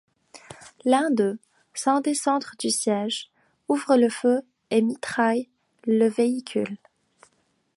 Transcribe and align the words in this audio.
L'un 0.83 1.11
d'eux, 1.11 1.37
sans 1.75 2.01
descendre 2.01 2.53
du 2.57 2.71
siège, 2.71 3.29
ouvre 3.67 3.97
le 3.97 4.09
feu 4.09 4.41
et 4.71 4.81
mitraille 4.81 5.47
le 5.85 6.07
véhicule. 6.07 6.79